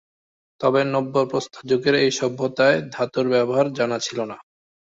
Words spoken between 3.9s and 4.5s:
ছিল না।